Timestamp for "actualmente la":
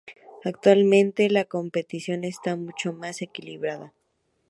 0.45-1.45